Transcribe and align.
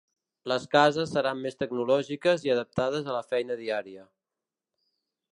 Les 0.51 0.63
cases 0.75 1.11
seran 1.17 1.41
més 1.41 1.59
tecnològiques 1.59 2.45
i 2.47 2.53
adaptades 2.53 3.11
a 3.11 3.17
la 3.19 3.21
feina 3.33 3.59
diària. 3.61 4.07